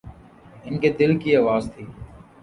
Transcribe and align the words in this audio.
ان 0.65 0.77
کے 0.79 0.89
دل 0.99 1.11
کی 1.19 1.35
آواز 1.35 1.63
تھی۔ 1.75 1.85